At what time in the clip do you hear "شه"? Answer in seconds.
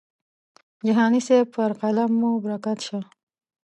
2.87-2.99